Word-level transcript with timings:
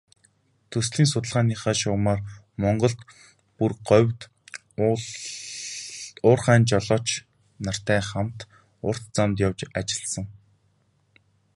Төслийн 0.71 1.09
судалгааныхаа 1.11 1.73
шугамаар 1.81 2.21
Монголд, 2.61 2.99
бүр 3.57 3.71
говьд 3.89 4.19
уурхайн 6.27 6.63
жолооч 6.71 7.07
нартай 7.65 7.99
хамт 8.09 8.39
урт 8.87 9.03
замд 9.15 9.37
явж 9.47 9.59
ажилласан. 9.79 10.25